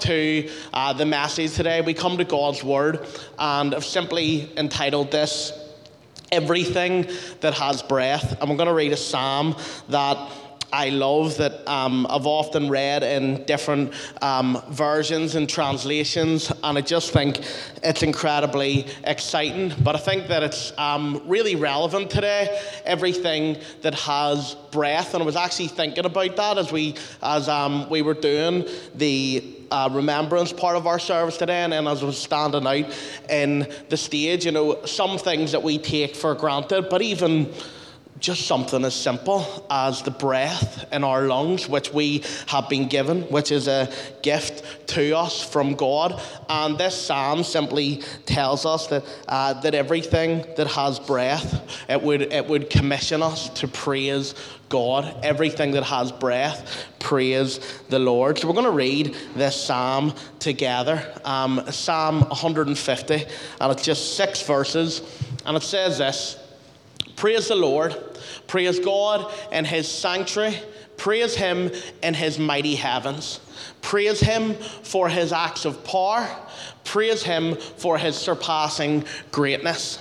[0.00, 1.80] to uh, the message today.
[1.80, 3.06] We come to God's Word
[3.38, 5.52] and I've simply entitled this
[6.30, 7.06] Everything
[7.40, 8.40] That Has Breath.
[8.40, 9.56] And we're going to read a psalm
[9.88, 10.30] that
[10.72, 16.80] I love that um, I've often read in different um, versions and translations, and I
[16.82, 17.40] just think
[17.82, 19.72] it's incredibly exciting.
[19.82, 22.60] But I think that it's um, really relevant today.
[22.84, 27.88] Everything that has breath, and I was actually thinking about that as we as um,
[27.88, 32.06] we were doing the uh, remembrance part of our service today, and then as I
[32.06, 32.94] was standing out
[33.30, 37.52] in the stage, you know, some things that we take for granted, but even
[38.20, 43.22] just something as simple as the breath in our lungs, which we have been given,
[43.22, 43.90] which is a
[44.22, 46.20] gift to us from God.
[46.48, 52.22] And this psalm simply tells us that, uh, that everything that has breath, it would,
[52.22, 54.34] it would commission us to praise
[54.68, 55.14] God.
[55.22, 58.38] Everything that has breath, praise the Lord.
[58.38, 61.10] So we're going to read this psalm together.
[61.24, 63.14] Um, psalm 150,
[63.60, 65.02] and it's just six verses.
[65.46, 66.36] And it says this
[67.18, 67.96] Praise the Lord.
[68.46, 70.56] Praise God and His sanctuary.
[70.96, 73.40] Praise Him in His mighty heavens.
[73.82, 76.28] Praise Him for His acts of power.
[76.84, 79.98] Praise Him for His surpassing greatness.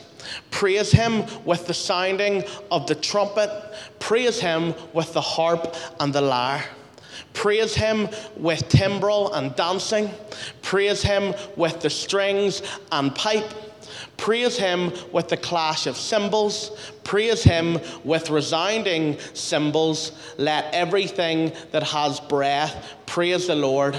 [0.52, 3.50] Praise Him with the sounding of the trumpet.
[3.98, 6.66] Praise Him with the harp and the lyre.
[7.34, 10.12] Praise Him with timbrel and dancing.
[10.62, 13.67] Praise Him with the strings and pipe
[14.18, 16.72] Praise him with the clash of cymbals.
[17.04, 20.12] Praise him with resounding cymbals.
[20.38, 23.96] Let everything that has breath praise the Lord.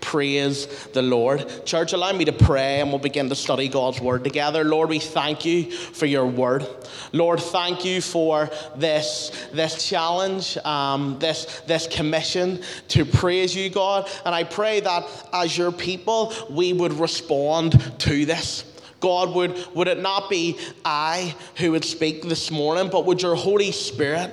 [0.00, 1.66] Praise the Lord.
[1.66, 4.62] Church, allow me to pray and we'll begin to study God's word together.
[4.62, 6.64] Lord, we thank you for your word.
[7.12, 14.08] Lord, thank you for this, this challenge, um, this, this commission to praise you, God.
[14.24, 18.64] And I pray that as your people, we would respond to this.
[19.00, 23.34] God, would, would it not be I who would speak this morning, but would your
[23.34, 24.32] Holy Spirit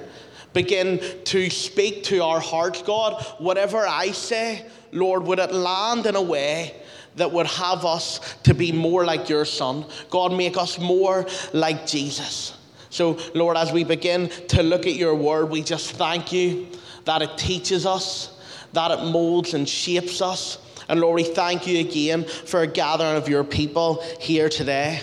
[0.54, 3.22] begin to speak to our hearts, God?
[3.40, 6.76] Whatever I say, Lord, would it land in a way
[7.16, 9.86] that would have us to be more like your Son?
[10.10, 12.58] God, make us more like Jesus.
[12.90, 16.68] So, Lord, as we begin to look at your word, we just thank you
[17.06, 18.40] that it teaches us,
[18.74, 23.16] that it molds and shapes us and Lord, we thank you again for a gathering
[23.16, 25.02] of your people here today.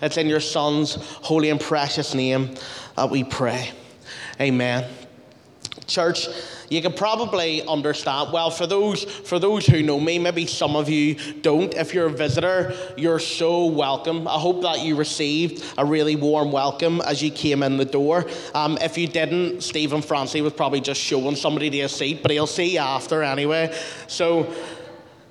[0.00, 2.54] It's in your Son's holy and precious name
[2.96, 3.70] that we pray.
[4.40, 4.90] Amen.
[5.86, 6.26] Church,
[6.68, 8.32] you can probably understand.
[8.32, 11.72] Well, for those for those who know me, maybe some of you don't.
[11.74, 14.26] If you're a visitor, you're so welcome.
[14.26, 18.26] I hope that you received a really warm welcome as you came in the door.
[18.52, 22.32] Um, if you didn't, Stephen Francie was probably just showing somebody to a seat, but
[22.32, 23.72] he'll see you after anyway.
[24.08, 24.52] So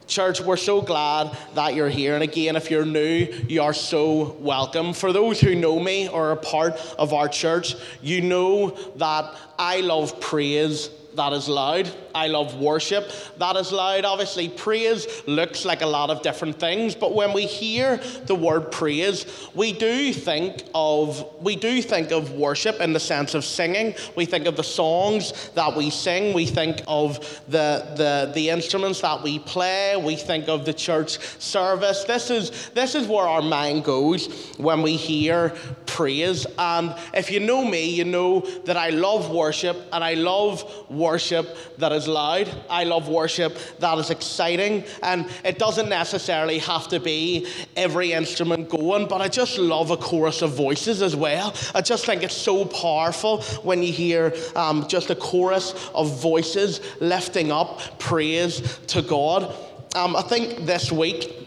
[0.07, 2.13] Church, we're so glad that you're here.
[2.13, 4.93] And again, if you're new, you are so welcome.
[4.93, 9.81] For those who know me or are part of our church, you know that I
[9.81, 11.91] love praise that is loud.
[12.15, 14.05] I love worship that is loud.
[14.05, 18.71] Obviously, praise looks like a lot of different things, but when we hear the word
[18.71, 23.93] praise, we do think of we do think of worship in the sense of singing.
[24.15, 26.33] We think of the songs that we sing.
[26.33, 29.95] We think of the the, the instruments that we play.
[29.97, 32.03] We think of the church service.
[32.05, 35.49] This is this is where our mind goes when we hear
[35.85, 36.45] praise.
[36.57, 41.77] And if you know me, you know that I love worship and I love worship
[41.77, 42.49] that is loud.
[42.69, 44.83] I love worship that is exciting.
[45.03, 49.97] And it doesn't necessarily have to be every instrument going, but I just love a
[49.97, 51.53] chorus of voices as well.
[51.73, 56.81] I just think it's so powerful when you hear um, just a chorus of voices
[56.99, 59.53] lifting up praise to God.
[59.95, 61.44] Um, I think this week,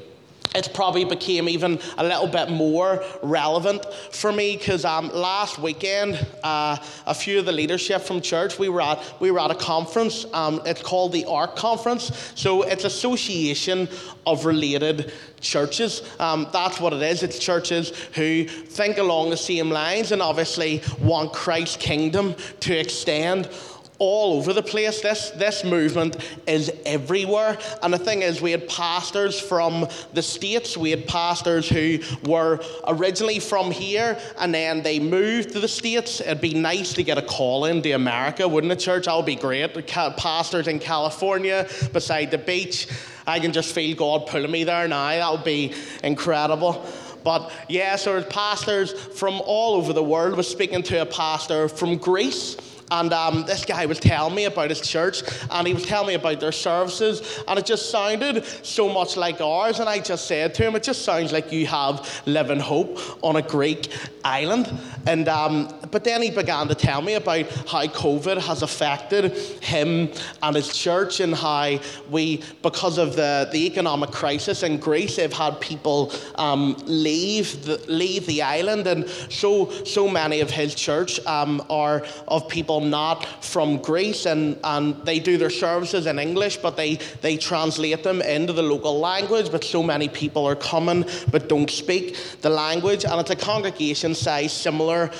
[0.54, 6.26] it's probably became even a little bit more relevant for me because um, last weekend
[6.42, 6.76] uh,
[7.06, 10.24] a few of the leadership from church we were at we were at a conference
[10.32, 12.32] um, it's called the ARC conference.
[12.34, 13.88] So it's association
[14.26, 16.02] of related churches.
[16.18, 17.22] Um, that's what it is.
[17.22, 23.48] It's churches who think along the same lines and obviously want christ's kingdom to extend
[23.98, 25.00] all over the place.
[25.00, 26.16] This, this movement
[26.46, 27.58] is everywhere.
[27.82, 32.60] And the thing is, we had pastors from the States, we had pastors who were
[32.86, 36.20] originally from here and then they moved to the States.
[36.20, 39.06] It'd be nice to get a call into America, wouldn't it, church?
[39.06, 39.86] That would be great.
[39.86, 42.86] Pastors in California, beside the beach.
[43.26, 45.08] I can just feel God pulling me there now.
[45.08, 46.86] That would be incredible.
[47.24, 50.34] But yes, yeah, so pastors from all over the world.
[50.34, 52.56] I was speaking to a pastor from Greece
[52.90, 56.14] And um, this guy was telling me about his church, and he was telling me
[56.14, 59.80] about their services, and it just sounded so much like ours.
[59.80, 63.36] And I just said to him, "It just sounds like you have living hope on
[63.36, 63.92] a Greek
[64.24, 64.72] island."
[65.06, 69.32] And um, but then he began to tell me about how COVID has affected
[69.62, 70.10] him
[70.42, 71.78] and his church, and how
[72.10, 77.78] we, because of the, the economic crisis in Greece, they've had people um, leave the,
[77.88, 83.26] leave the island, and so so many of his church um, are of people not
[83.44, 88.22] from Greece, and, and they do their services in English, but they, they translate them
[88.22, 89.50] into the local language.
[89.50, 94.14] But so many people are coming but don't speak the language, and it's a congregation
[94.14, 95.10] size similar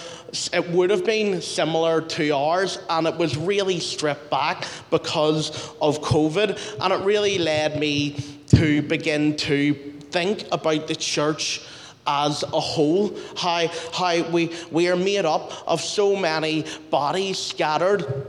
[0.53, 5.51] it would have been similar to ours, and it was really stripped back because
[5.81, 6.59] of COVID.
[6.81, 8.17] And it really led me
[8.49, 9.73] to begin to
[10.11, 11.63] think about the church
[12.09, 18.27] as a whole, how, how we, we are made up of so many bodies scattered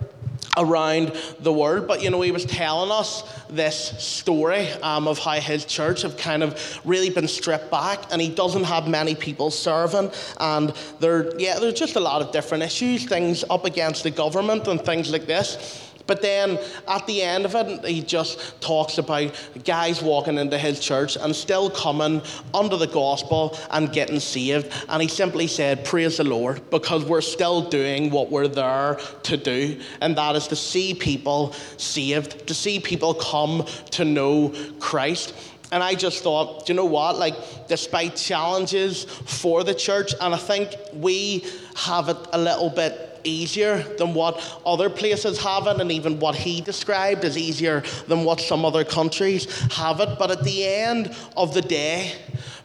[0.58, 1.88] around the world.
[1.88, 6.18] But you know, he was telling us this story um, of how his church have
[6.18, 11.40] kind of really been stripped back, and he doesn't have many people serving, and there,
[11.40, 15.12] yeah, there's just a lot of different issues, things up against the government and things
[15.12, 15.89] like this.
[16.10, 16.58] But then
[16.88, 19.32] at the end of it, he just talks about
[19.64, 24.74] guys walking into his church and still coming under the gospel and getting saved.
[24.90, 29.38] And he simply said, Praise the Lord, because we're still doing what we're there to
[29.38, 35.36] do, and that is to see people saved, to see people come to know Christ.
[35.72, 37.20] And I just thought, you know what?
[37.20, 37.36] Like,
[37.68, 41.46] despite challenges for the church, and I think we
[41.76, 46.36] have it a little bit easier than what other places have it, and even what
[46.36, 50.18] he described is easier than what some other countries have it.
[50.18, 52.14] But at the end of the day,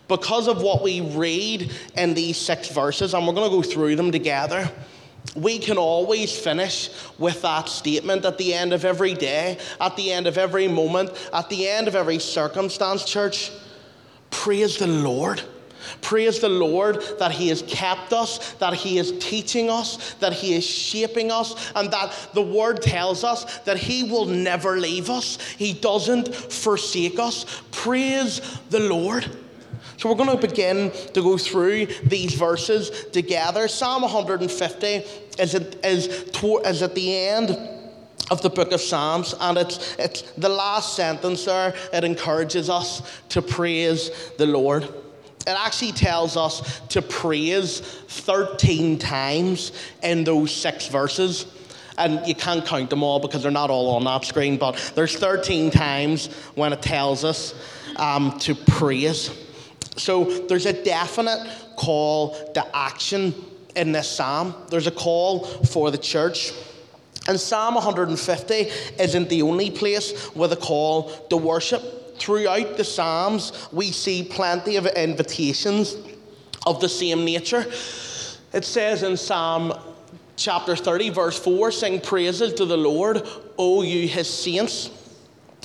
[0.09, 3.97] because of what we read in these six verses, and we're going to go through
[3.97, 4.71] them together,
[5.35, 10.13] we can always finish with that statement at the end of every day, at the
[10.13, 13.51] end of every moment, at the end of every circumstance, church.
[14.31, 15.43] Praise the Lord.
[16.01, 20.55] Praise the Lord that He has kept us, that He is teaching us, that He
[20.55, 25.39] is shaping us, and that the Word tells us that He will never leave us.
[25.59, 27.63] He doesn't forsake us.
[27.71, 28.41] Praise
[28.71, 29.29] the Lord.
[29.97, 33.69] So we're going to begin to go through these verses together.
[33.69, 34.87] Psalm 150
[35.39, 37.51] is at, is, is at the end
[38.31, 41.75] of the book of Psalms, and it's, it's the last sentence there.
[41.93, 44.89] It encourages us to praise the Lord.
[45.47, 51.47] It actually tells us to praise 13 times in those six verses.
[51.99, 55.17] And you can't count them all because they're not all on that screen, but there's
[55.17, 57.55] 13 times when it tells us
[57.97, 59.31] um, to praise.
[59.97, 61.47] So there's a definite
[61.77, 63.35] call to action
[63.77, 64.55] in this psalm.
[64.71, 66.53] There's a call for the church.
[67.29, 68.55] And Psalm 150
[68.99, 71.83] isn't the only place with a call to worship
[72.19, 75.97] throughout the Psalms, we see plenty of invitations
[76.67, 77.67] of the same nature.
[78.53, 79.73] It says in Psalm
[80.37, 83.27] chapter 30, verse 4 sing praises to the Lord,
[83.59, 84.91] O you his saints.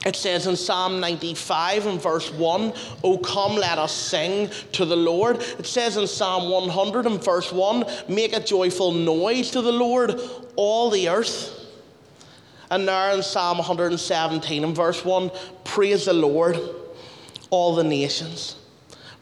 [0.06, 2.74] It says in Psalm 95 and verse 1,
[3.04, 5.38] O come, let us sing to the Lord.
[5.38, 10.20] It says in Psalm 100 and verse 1, make a joyful noise to the Lord,
[10.56, 11.56] all the earth.
[12.72, 15.32] And there in Psalm 117 and verse 1,
[15.80, 16.60] praise the Lord,
[17.52, 18.58] all the nations.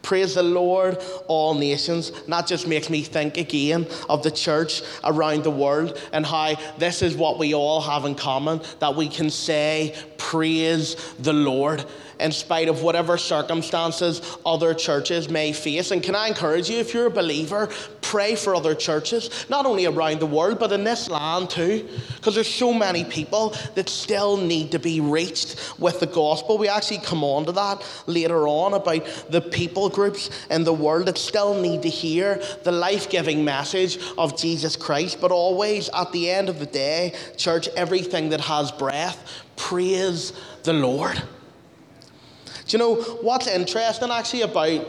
[0.02, 2.08] Praise the Lord, all nations.
[2.08, 6.56] And that just makes me think again of the church around the world and how
[6.76, 9.94] this is what we all have in common that we can say,
[10.28, 11.86] Praise the Lord
[12.20, 15.90] in spite of whatever circumstances other churches may face.
[15.90, 17.70] And can I encourage you, if you're a believer,
[18.02, 22.34] pray for other churches, not only around the world, but in this land too, because
[22.34, 26.58] there's so many people that still need to be reached with the gospel.
[26.58, 31.06] We actually come on to that later on about the people groups in the world
[31.06, 35.22] that still need to hear the life giving message of Jesus Christ.
[35.22, 40.72] But always, at the end of the day, church, everything that has breath, praise the
[40.72, 41.22] Lord.
[42.66, 44.86] Do you know what's interesting actually about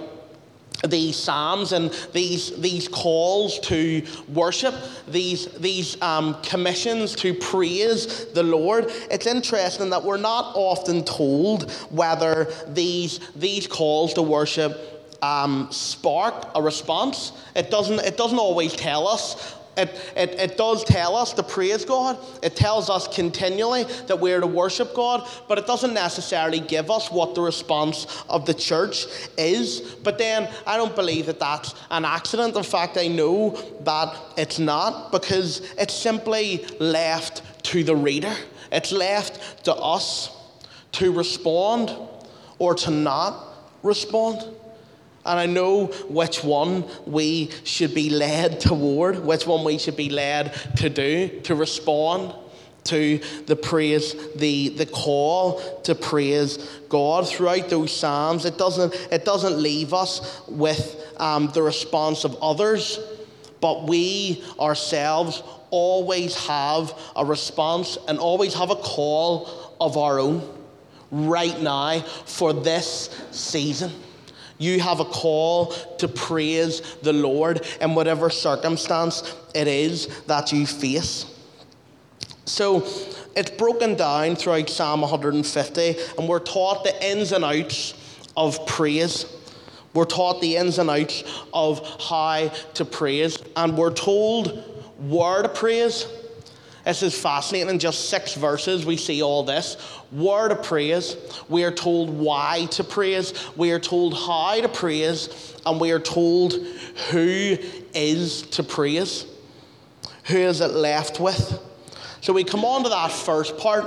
[0.88, 4.74] these psalms and these these calls to worship,
[5.08, 8.86] these these um, commissions to praise the Lord.
[9.12, 16.48] It's interesting that we're not often told whether these these calls to worship um, spark
[16.56, 17.34] a response.
[17.56, 21.86] It doesn't it doesn't always tell us It, it, it does tell us to praise
[21.86, 22.18] God.
[22.44, 27.10] It tells us continually that we're to worship God, but it doesn't necessarily give us
[27.10, 29.06] what the response of the church
[29.38, 29.82] is.
[30.04, 32.56] But then I don't believe that that's an accident.
[32.56, 38.36] In fact, I know that it's not because it's simply left to the reader,
[38.72, 40.36] it's left to us
[40.94, 41.96] to respond
[42.58, 43.46] or to not
[43.84, 44.56] respond.
[45.30, 50.10] And I know which one we should be led toward, which one we should be
[50.10, 52.34] led to do, to respond
[52.86, 56.58] to the praise, the, the call to praise
[56.90, 58.46] God throughout those Psalms.
[58.46, 63.00] It doesn't, it doesn't leave us with um, the response of others,
[63.62, 70.42] but we ourselves always have a response and always have a call of our own
[71.12, 73.92] right now for this season.
[74.60, 80.68] You have a call to praise the Lord in whatever circumstance it is that you
[80.68, 81.26] face.
[82.46, 82.86] So
[83.36, 87.94] it's broken down throughout Psalm 150, and we're taught the ins and outs
[88.36, 89.26] of praise.
[89.94, 91.24] We're taught the ins and outs
[91.54, 94.64] of how to praise, and we're told
[95.00, 96.06] where to praise.
[96.90, 97.70] This is fascinating.
[97.70, 99.76] In just six verses, we see all this.
[100.10, 101.16] Where to praise.
[101.48, 103.32] We are told why to praise.
[103.56, 105.56] We are told how to praise.
[105.68, 106.54] And we are told
[107.12, 107.58] who
[107.94, 109.28] is to praise.
[110.30, 111.62] Who is it left with?
[112.22, 113.86] So we come on to that first part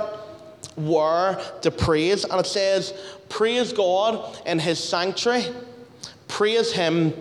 [0.77, 2.23] where to praise.
[2.23, 2.93] And it says,
[3.27, 5.47] Praise God in his sanctuary,
[6.29, 7.13] praise him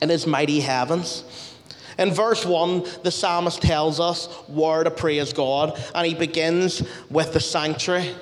[0.00, 1.51] in his mighty heavens.
[1.98, 7.32] In verse 1, the psalmist tells us where to praise God, and he begins with
[7.32, 8.14] the sanctuary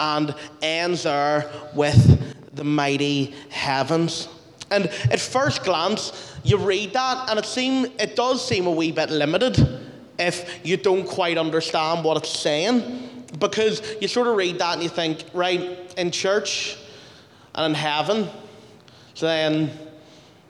[0.00, 4.28] and ends there with the mighty heavens.
[4.70, 8.92] And at first glance, you read that, and it seem it does seem a wee
[8.92, 9.80] bit limited
[10.18, 14.82] if you don't quite understand what it's saying, because you sort of read that and
[14.82, 16.76] you think, right, in church
[17.54, 18.28] and in heaven,
[19.14, 19.70] so then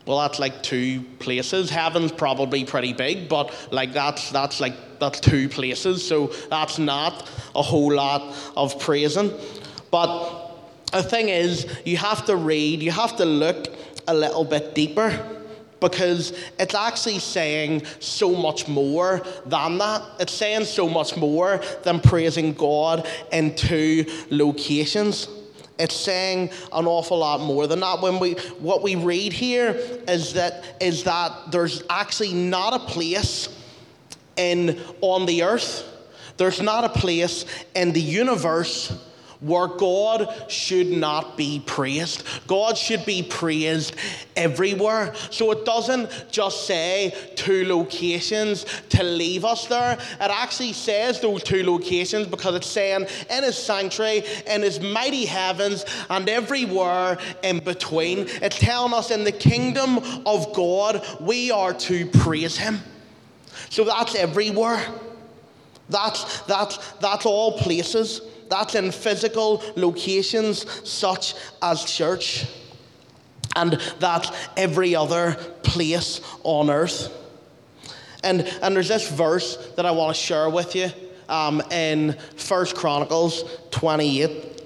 [0.09, 1.69] well, that's like two places.
[1.69, 7.31] Heaven's probably pretty big, but like that's that's like that's two places, so that's not
[7.55, 9.31] a whole lot of praising.
[9.91, 10.49] But
[10.93, 13.69] the thing is, you have to read, you have to look
[14.07, 15.11] a little bit deeper
[15.79, 20.03] because it's actually saying so much more than that.
[20.21, 25.29] It's saying so much more than praising God in two locations.
[25.78, 28.00] It's saying an awful lot more than that.
[28.00, 29.70] When we what we read here
[30.08, 33.49] is that is that there's actually not a place
[34.37, 35.85] in on the earth.
[36.37, 37.44] There's not a place
[37.75, 38.92] in the universe
[39.40, 42.25] where God should not be praised.
[42.47, 43.95] God should be praised
[44.37, 45.14] everywhere.
[45.30, 49.92] So it doesn't just say two locations to leave us there.
[49.92, 55.25] It actually says those two locations because it's saying in his sanctuary, in his mighty
[55.25, 58.26] heavens, and everywhere in between.
[58.42, 62.80] It's telling us in the kingdom of God, we are to praise him.
[63.71, 64.85] So that's everywhere.
[65.90, 68.21] That's, that's, that's all places.
[68.49, 72.47] That's in physical locations such as church.
[73.57, 77.12] And that's every other place on earth.
[78.23, 80.90] And, and there's this verse that I want to share with you
[81.28, 84.62] um, in First Chronicles 28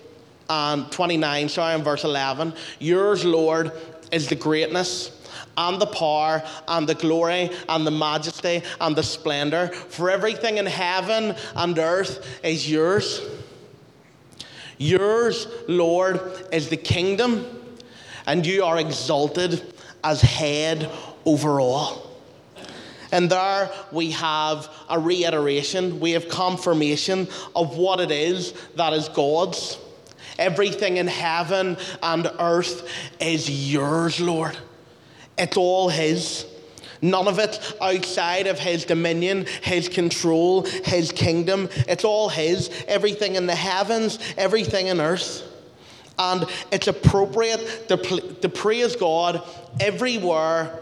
[0.48, 2.54] and 29, sorry, in verse 11.
[2.78, 3.72] Yours, Lord,
[4.10, 5.18] is the greatness
[5.56, 9.68] and the power and the glory and the majesty and the splendor.
[9.68, 13.20] For everything in heaven and earth is yours.
[14.82, 16.20] Yours, Lord,
[16.50, 17.46] is the kingdom,
[18.26, 19.62] and you are exalted
[20.02, 20.90] as head
[21.24, 22.10] over all.
[23.12, 29.08] And there we have a reiteration, we have confirmation of what it is that is
[29.08, 29.78] God's.
[30.36, 32.88] Everything in heaven and earth
[33.20, 34.58] is yours, Lord.
[35.38, 36.44] It's all His.
[37.02, 41.68] None of it outside of His dominion, His control, His kingdom.
[41.88, 42.70] It's all His.
[42.86, 45.48] Everything in the heavens, everything in earth.
[46.18, 49.42] And it's appropriate to, to praise God
[49.80, 50.78] everywhere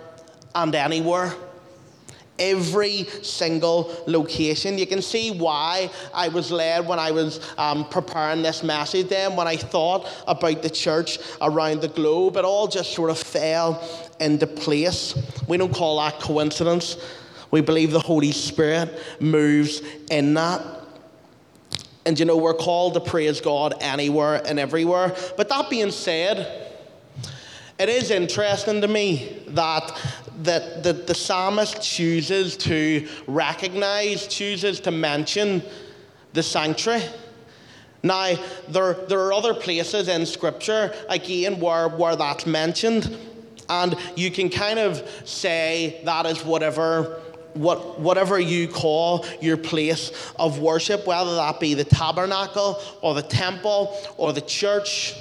[0.55, 1.35] and anywhere
[2.41, 4.79] every single location.
[4.79, 9.37] You can see why I was led when I was um, preparing this message, then,
[9.37, 12.37] when I thought about the church around the globe.
[12.37, 13.87] It all just sort of fell
[14.19, 15.15] into place.
[15.47, 16.97] We don't call that coincidence.
[17.51, 20.63] We believe the Holy Spirit moves in that.
[22.07, 25.15] And you know, we're called to praise God anywhere and everywhere.
[25.37, 26.71] But that being said,
[27.79, 29.99] it is interesting to me that
[30.45, 35.63] that, that the psalmist chooses to recognize, chooses to mention
[36.33, 37.03] the sanctuary.
[38.03, 38.35] Now,
[38.69, 43.17] there, there are other places in Scripture, again, where, where that's mentioned,
[43.69, 47.21] and you can kind of say that is whatever.
[47.55, 53.23] What, whatever you call your place of worship, whether that be the tabernacle or the
[53.23, 55.17] temple or the church,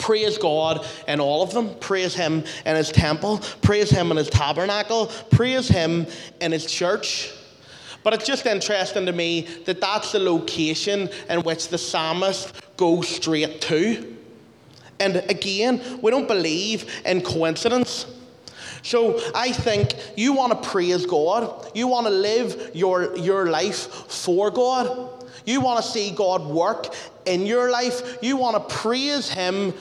[0.00, 1.76] Praise God and all of them.
[1.78, 3.38] Praise Him in His temple.
[3.62, 5.06] Praise Him in His tabernacle.
[5.30, 6.06] Praise Him
[6.40, 7.30] in His church.
[8.02, 13.08] But it's just interesting to me that that's the location in which the psalmist goes
[13.08, 14.16] straight to.
[14.98, 18.06] And again, we don't believe in coincidence.
[18.82, 23.76] So I think you want to praise God, you want to live your, your life
[24.08, 26.94] for God, you want to see God work
[27.26, 29.74] in your life, you want to praise Him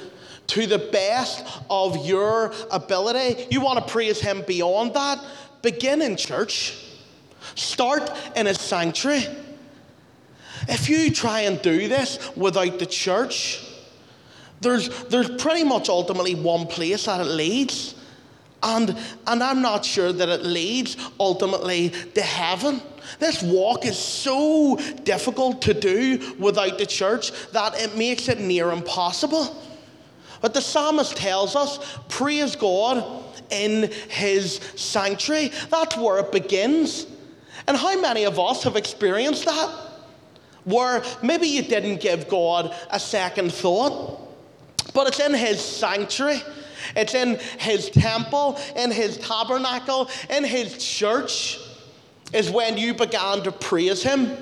[0.50, 3.48] to the best of your ability.
[3.50, 5.24] You want to praise Him beyond that?
[5.62, 6.76] Begin in church,
[7.56, 9.26] start in a sanctuary.
[10.68, 13.66] If you try and do this without the church,
[14.62, 17.96] there's, there's pretty much ultimately one place that it leads.
[18.62, 22.82] And, and I'm not sure that it leads ultimately to heaven.
[23.20, 28.72] This walk is so difficult to do without the church that it makes it near
[28.72, 29.56] impossible.
[30.42, 35.52] But the psalmist tells us, praise God in his sanctuary.
[35.70, 37.08] That's where it begins.
[37.68, 39.70] And how many of us have experienced that?
[40.64, 44.20] Where maybe you didn't give God a second thought,
[44.94, 46.42] but it's in his sanctuary.
[46.96, 51.60] It's in his temple, in his tabernacle, in his church,
[52.34, 54.38] is when you began to praise him.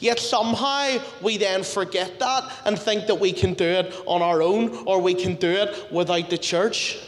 [0.00, 4.42] Yet somehow we then forget that and think that we can do it on our
[4.42, 6.98] own or we can do it without the church.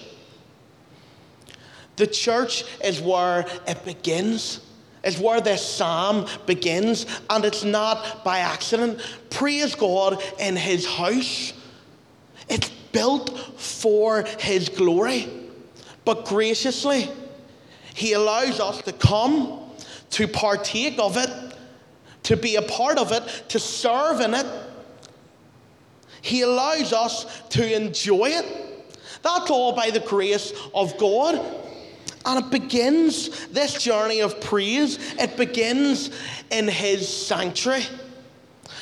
[1.97, 4.61] The church is where it begins,
[5.03, 9.01] is where this psalm begins, and it's not by accident.
[9.31, 11.55] Praise God in His house.
[12.49, 15.29] It's built for His glory,
[16.05, 17.09] but graciously,
[17.95, 19.61] He allows us to come
[20.11, 21.31] to partake of it
[22.27, 24.47] to be a part of it, to serve in it.
[26.23, 28.47] He allows us to enjoy it.
[29.23, 31.41] That's all by the grace of God.
[32.25, 36.11] And it begins, this journey of praise, it begins
[36.51, 37.85] in His sanctuary.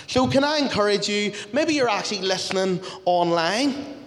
[0.07, 1.35] So, can I encourage you?
[1.52, 4.03] Maybe you're actually listening online.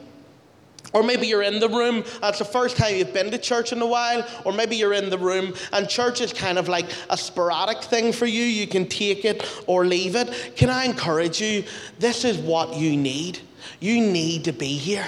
[0.94, 3.74] Or maybe you're in the room, uh, that's the first time you've been to church
[3.74, 6.86] in a while, or maybe you're in the room and church is kind of like
[7.10, 8.44] a sporadic thing for you.
[8.44, 10.54] You can take it or leave it.
[10.56, 11.64] Can I encourage you?
[12.00, 13.40] This is what you need.
[13.80, 15.08] You need to be here.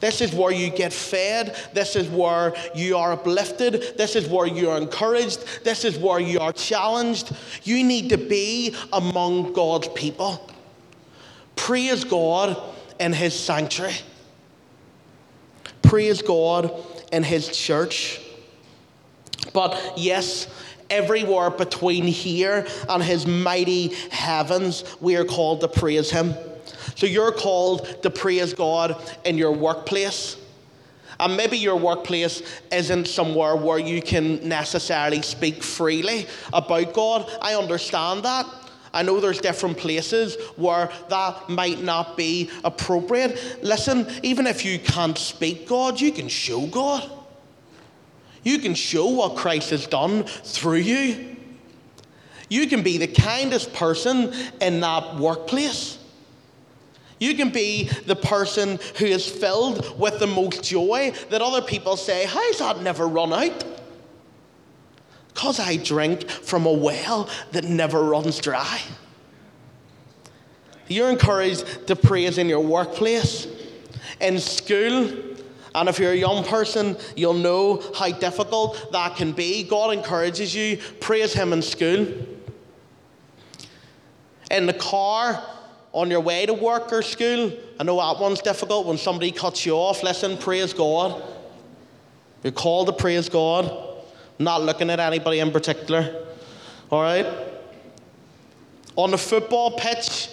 [0.00, 1.56] This is where you get fed.
[1.72, 3.96] This is where you are uplifted.
[3.96, 5.64] This is where you are encouraged.
[5.64, 7.34] This is where you are challenged.
[7.64, 10.50] You need to be among God's people.
[11.54, 12.58] Praise God
[12.98, 13.94] in His sanctuary
[15.88, 16.72] praise God
[17.12, 18.20] in His church.
[19.52, 20.48] But yes,
[20.90, 26.34] everywhere between here and His mighty heavens, we are called to praise Him.
[26.96, 30.36] So you're called to praise God in your workplace.
[31.18, 37.30] And maybe your workplace isn't somewhere where you can necessarily speak freely about God.
[37.40, 38.46] I understand that.
[38.96, 43.62] I know there's different places where that might not be appropriate.
[43.62, 47.10] Listen, even if you can't speak God, you can show God.
[48.42, 51.36] You can show what Christ has done through you.
[52.48, 54.32] You can be the kindest person
[54.62, 55.98] in that workplace.
[57.18, 61.98] You can be the person who is filled with the most joy that other people
[61.98, 63.75] say, How's that never run out?
[65.36, 68.80] Because I drink from a well that never runs dry.
[70.88, 73.46] You're encouraged to praise in your workplace,
[74.18, 75.12] in school,
[75.74, 79.62] and if you're a young person, you'll know how difficult that can be.
[79.62, 82.06] God encourages you, praise Him in school.
[84.50, 85.44] In the car,
[85.92, 89.66] on your way to work or school, I know that one's difficult when somebody cuts
[89.66, 90.02] you off.
[90.02, 91.22] Listen, praise God.
[92.42, 93.85] You're called to praise God
[94.38, 96.26] not looking at anybody in particular.
[96.90, 97.26] All right?
[98.96, 100.30] On the football pitch,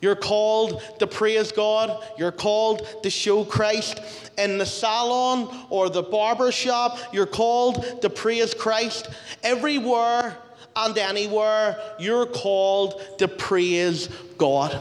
[0.00, 2.04] you're called to praise God.
[2.18, 4.00] You're called to show Christ.
[4.38, 9.08] In the salon or the barber shop, you're called to praise Christ.
[9.42, 10.36] Everywhere
[10.76, 14.78] and anywhere, you're called to praise God.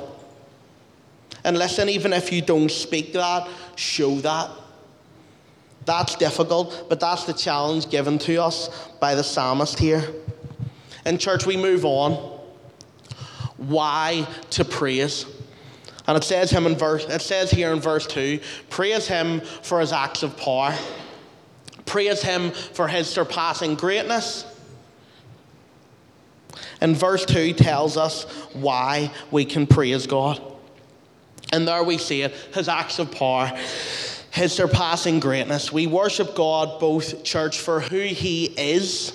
[1.44, 4.50] And listen, even if you don't speak that, show that.
[5.86, 8.70] That's difficult, but that's the challenge given to us
[9.00, 10.04] by the psalmist here.
[11.06, 12.14] In church, we move on.
[13.58, 15.26] Why to praise?
[16.08, 19.80] And it says him in verse it says here in verse 2, praise him for
[19.80, 20.76] his acts of power.
[21.86, 24.46] Praise him for his surpassing greatness.
[26.82, 30.42] And verse 2 tells us why we can praise God.
[31.54, 33.52] And there we see it his acts of power,
[34.36, 35.72] his surpassing greatness.
[35.72, 39.14] We worship God, both church, for who he is,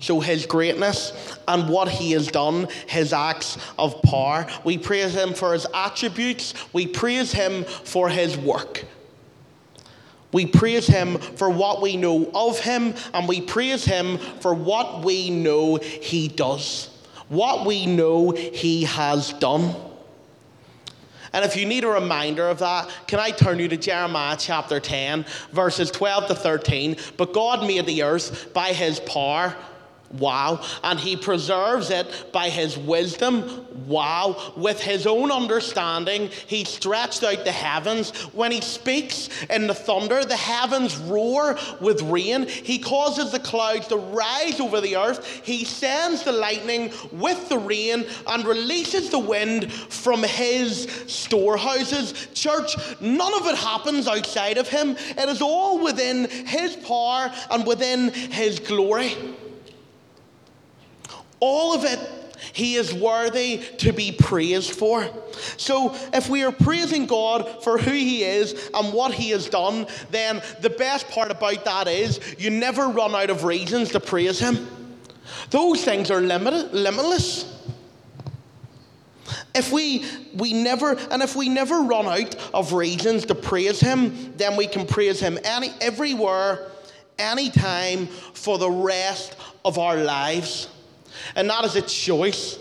[0.00, 1.12] so his greatness,
[1.46, 4.46] and what he has done, his acts of power.
[4.64, 8.86] We praise him for his attributes, we praise him for his work.
[10.32, 15.04] We praise him for what we know of him, and we praise him for what
[15.04, 16.88] we know he does,
[17.28, 19.74] what we know he has done.
[21.32, 24.80] And if you need a reminder of that, can I turn you to Jeremiah chapter
[24.80, 26.96] 10, verses 12 to 13?
[27.16, 29.56] But God made the earth by his power
[30.18, 30.60] Wow.
[30.84, 33.66] And he preserves it by his wisdom.
[33.86, 34.52] Wow.
[34.56, 38.10] With his own understanding, he stretched out the heavens.
[38.32, 42.46] When he speaks in the thunder, the heavens roar with rain.
[42.46, 45.42] He causes the clouds to rise over the earth.
[45.44, 52.28] He sends the lightning with the rain and releases the wind from his storehouses.
[52.34, 54.90] Church, none of it happens outside of him.
[54.90, 59.16] It is all within his power and within his glory.
[61.44, 61.98] All of it
[62.52, 65.08] he is worthy to be praised for.
[65.56, 69.86] So, if we are praising God for who He is and what He has done,
[70.10, 74.38] then the best part about that is you never run out of reasons to praise
[74.38, 74.68] Him.
[75.50, 77.48] Those things are limited, limitless.
[79.54, 84.34] If we, we never, and if we never run out of reasons to praise Him,
[84.36, 86.70] then we can praise Him any, everywhere,
[87.18, 90.68] anytime for the rest of our lives
[91.34, 92.58] and not as a choice.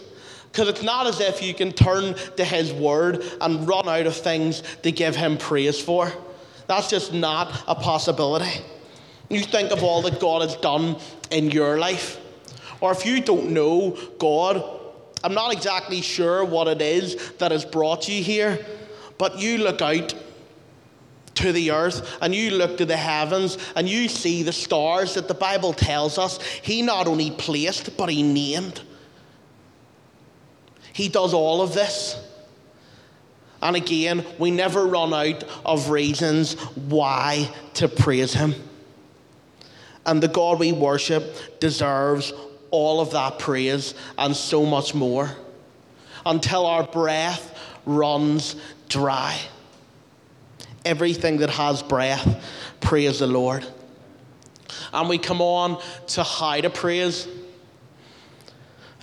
[0.52, 4.16] Because it's not as if you can turn to His Word and run out of
[4.16, 6.12] things to give Him praise for.
[6.68, 8.62] That's just not a possibility.
[9.30, 10.98] You think of all that God has done
[11.30, 12.20] in your life.
[12.82, 14.62] Or if you don't know God,
[15.24, 18.66] I'm not exactly sure what it is that has brought you here,
[19.18, 20.14] but you look out
[21.36, 25.28] to the earth and you look to the heavens and you see the stars that
[25.28, 28.82] the Bible tells us He not only placed, but He named.
[30.94, 32.18] He does all of this.
[33.62, 38.56] And again, we never run out of reasons why to praise Him.
[40.06, 42.34] And the God we worship deserves
[42.72, 45.30] all of that praise and so much more
[46.26, 48.56] until our breath runs
[48.90, 49.40] dry
[50.86, 52.44] everything that has breath,
[52.80, 53.66] praise the Lord.
[54.94, 57.28] And we come on to to praise.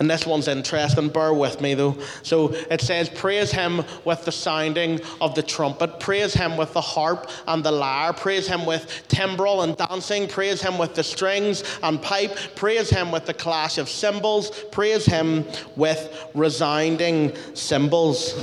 [0.01, 1.99] And this one's interesting, bear with me though.
[2.23, 6.81] So it says, Praise him with the sounding of the trumpet, praise him with the
[6.81, 11.65] harp and the lyre, praise him with timbrel and dancing, praise him with the strings
[11.83, 18.35] and pipe, praise him with the clash of cymbals, praise him with resounding cymbals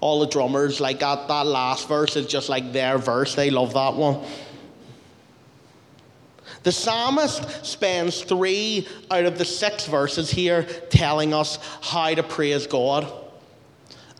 [0.00, 3.34] all the drummers, like that, that last verse is just like their verse.
[3.34, 4.24] They love that one.
[6.62, 12.66] The psalmist spends three out of the six verses here telling us how to praise
[12.66, 13.10] God.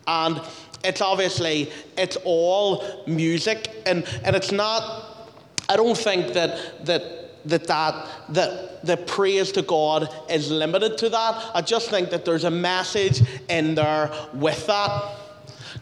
[0.07, 0.41] And
[0.83, 5.31] it's obviously, it's all music, and, and it's not,
[5.69, 11.09] I don't think that, that that that that the praise to God is limited to
[11.09, 11.51] that.
[11.55, 15.15] I just think that there's a message in there with that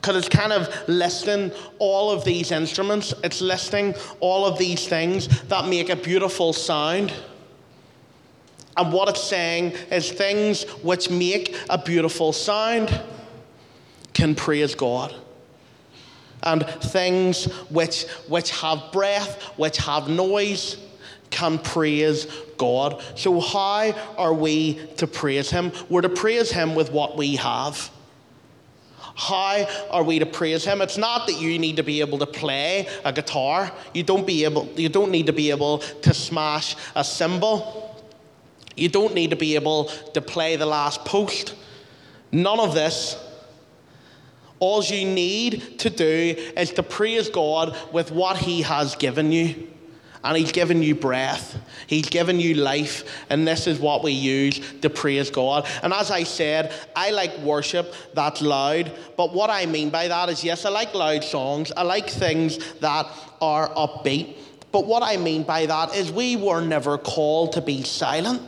[0.02, 5.28] because it's kind of listing all of these instruments, it's listing all of these things
[5.44, 7.14] that make a beautiful sound.
[8.78, 13.02] And what it's saying is things which make a beautiful sound
[14.14, 15.14] can praise God.
[16.44, 20.78] And things which, which have breath, which have noise,
[21.30, 22.26] can praise
[22.58, 23.04] God.
[23.16, 25.74] So, how are we to praise Him?
[25.90, 27.92] We're to praise Him with what we have.
[29.20, 30.82] How are we to praise him?
[30.82, 33.70] It's not that you need to be able to play a guitar.
[33.94, 38.00] You don't be able you don't need to be able to smash a cymbal.
[38.78, 41.54] You don't need to be able to play the last post.
[42.32, 43.18] None of this.
[44.60, 49.68] All you need to do is to praise God with what He has given you.
[50.24, 54.60] And He's given you breath, He's given you life, and this is what we use
[54.82, 55.68] to praise God.
[55.82, 60.30] And as I said, I like worship that's loud, but what I mean by that
[60.30, 63.06] is yes, I like loud songs, I like things that
[63.42, 64.36] are upbeat.
[64.72, 68.42] But what I mean by that is we were never called to be silent.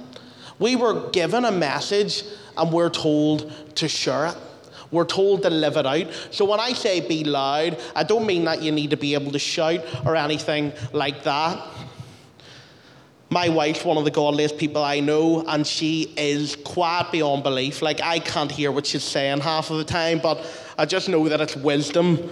[0.60, 2.23] We were given a message
[2.55, 4.38] and we're told to share it.
[4.91, 6.08] We're told to live it out.
[6.32, 9.32] So when I say be loud, I don't mean that you need to be able
[9.32, 11.65] to shout or anything like that.
[13.30, 17.82] My wife's one of the godliest people I know, and she is quiet beyond belief.
[17.82, 20.45] Like, I can't hear what she's saying half of the time, but
[20.77, 22.30] I just know that it's wisdom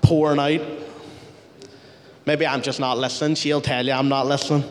[0.00, 0.66] pouring out.
[2.24, 3.34] Maybe I'm just not listening.
[3.34, 4.64] She'll tell you I'm not listening.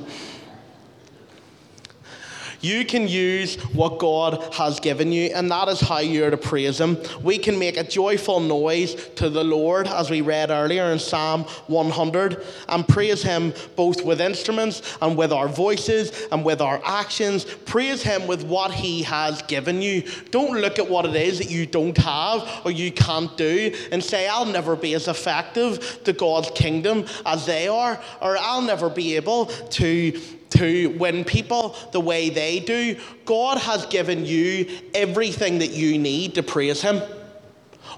[2.62, 6.80] You can use what God has given you, and that is how you're to praise
[6.80, 6.98] Him.
[7.24, 11.44] We can make a joyful noise to the Lord, as we read earlier in Psalm
[11.68, 17.46] 100, and praise Him both with instruments and with our voices and with our actions.
[17.46, 20.04] Praise Him with what He has given you.
[20.30, 24.04] Don't look at what it is that you don't have or you can't do and
[24.04, 28.90] say, I'll never be as effective to God's kingdom as they are, or I'll never
[28.90, 30.20] be able to
[30.52, 32.98] to win people the way they do.
[33.26, 37.02] God has given you everything that you need to praise Him.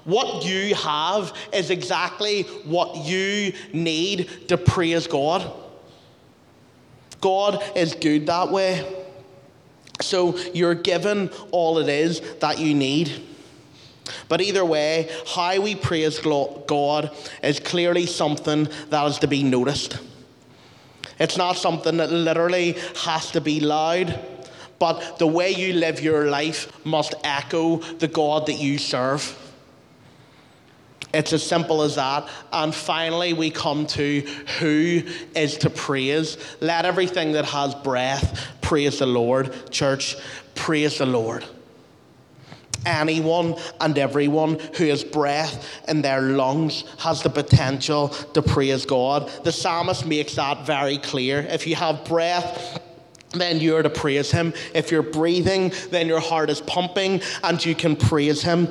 [0.04, 5.50] What you have is exactly what you need to praise God.
[7.20, 8.86] God is good that way.
[10.00, 13.22] So you're given all it is that you need.
[14.28, 17.10] But either way, how we praise God
[17.42, 19.98] is clearly something that is to be noticed.
[21.24, 24.20] It's not something that literally has to be loud,
[24.78, 29.34] but the way you live your life must echo the God that you serve.
[31.14, 32.28] It's as simple as that.
[32.52, 34.20] And finally, we come to
[34.58, 35.02] who
[35.34, 36.36] is to praise.
[36.60, 39.70] Let everything that has breath praise the Lord.
[39.70, 40.16] Church,
[40.54, 41.42] praise the Lord
[42.86, 49.28] anyone and everyone who has breath in their lungs has the potential to praise God.
[49.44, 51.40] The psalmist makes that very clear.
[51.40, 52.80] If you have breath,
[53.32, 54.52] then you're to praise Him.
[54.74, 58.68] If you're breathing, then your heart is pumping and you can praise Him.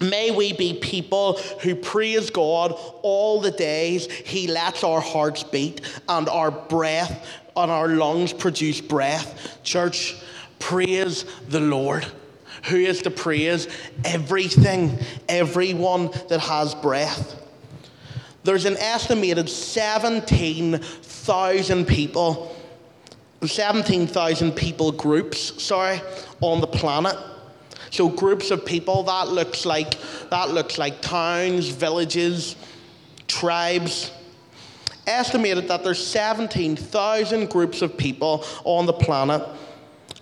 [0.00, 5.80] May we be people who praise God all the days He lets our hearts beat
[6.08, 7.26] and our breath
[7.56, 9.60] and our lungs produce breath.
[9.62, 10.16] Church,
[10.58, 12.06] praise the Lord.
[12.66, 13.68] Who is to praise?
[14.04, 14.96] Everything,
[15.28, 17.38] everyone that has breath.
[18.42, 22.56] There's an estimated 17,000 people,
[23.44, 26.00] 17,000 people groups, sorry,
[26.40, 27.18] on the planet.
[27.90, 29.98] So groups of people that looks like
[30.30, 32.56] that looks like towns, villages,
[33.28, 34.10] tribes.
[35.06, 39.46] Estimated that there's 17,000 groups of people on the planet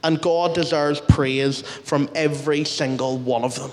[0.02, 3.70] and God deserves praise from every single one of them.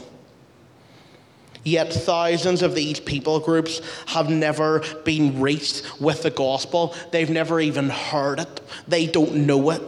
[1.63, 6.95] Yet thousands of these people groups have never been reached with the gospel.
[7.11, 8.61] They've never even heard it.
[8.87, 9.81] They don't know it.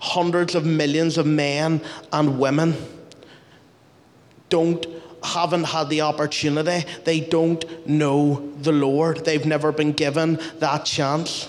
[0.00, 1.80] Hundreds of millions of men
[2.12, 2.76] and women
[4.48, 4.86] don't
[5.22, 6.86] haven't had the opportunity.
[7.04, 9.24] They don't know the Lord.
[9.24, 11.48] They've never been given that chance.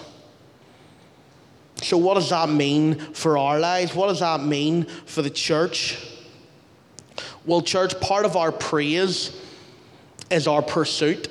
[1.82, 3.94] So, what does that mean for our lives?
[3.94, 5.98] What does that mean for the church?
[7.46, 9.40] Well, church, part of our praise
[10.32, 11.30] is our pursuit.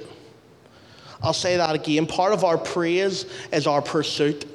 [1.22, 2.06] I'll say that again.
[2.06, 4.46] Part of our praise is our pursuit.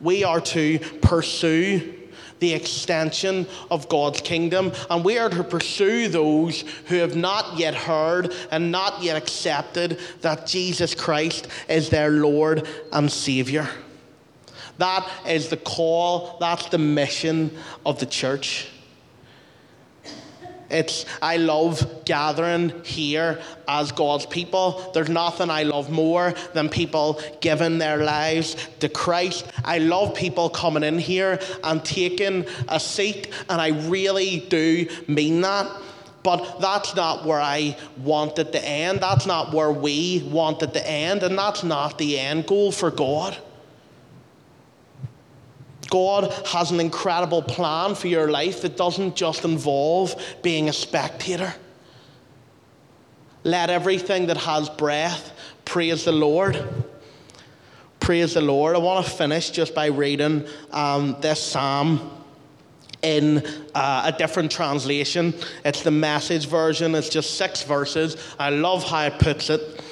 [0.00, 1.94] We are to pursue
[2.40, 7.74] the extension of God's kingdom, and we are to pursue those who have not yet
[7.74, 13.68] heard and not yet accepted that Jesus Christ is their Lord and Savior.
[14.78, 18.68] That is the call, that's the mission of the church.
[20.70, 24.90] It's I love gathering here as God's people.
[24.92, 29.46] There's nothing I love more than people giving their lives to Christ.
[29.64, 35.40] I love people coming in here and taking a seat, and I really do mean
[35.40, 35.70] that.
[36.22, 39.00] But that's not where I want it to end.
[39.00, 42.90] That's not where we want it to end, and that's not the end goal for
[42.90, 43.38] God.
[45.90, 51.54] God has an incredible plan for your life that doesn't just involve being a spectator.
[53.44, 55.32] Let everything that has breath
[55.64, 56.62] praise the Lord.
[58.00, 58.74] Praise the Lord.
[58.74, 62.10] I want to finish just by reading um, this psalm
[63.02, 65.32] in uh, a different translation.
[65.64, 68.16] It's the message version, it's just six verses.
[68.38, 69.82] I love how it puts it.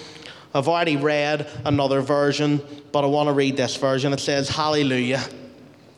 [0.54, 4.12] I've already read another version, but I want to read this version.
[4.12, 5.22] It says, Hallelujah.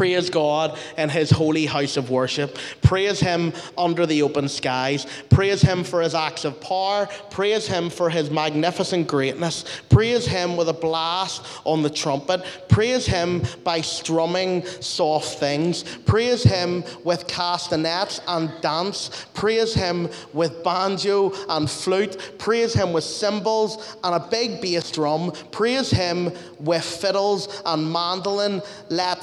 [0.00, 2.56] Praise God in his holy house of worship.
[2.80, 5.06] Praise him under the open skies.
[5.28, 7.06] Praise him for his acts of power.
[7.28, 9.66] Praise him for his magnificent greatness.
[9.90, 12.42] Praise him with a blast on the trumpet.
[12.70, 15.82] Praise him by strumming soft things.
[16.06, 19.26] Praise him with castanets and dance.
[19.34, 22.38] Praise him with banjo and flute.
[22.38, 25.30] Praise him with cymbals and a big bass drum.
[25.50, 28.62] Praise him with fiddles and mandolin.
[28.88, 29.18] Let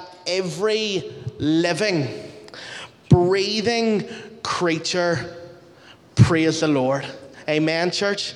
[1.39, 2.07] living,
[3.09, 4.07] breathing
[4.43, 5.37] creature
[6.15, 7.05] praise the Lord.
[7.47, 8.33] Amen, church.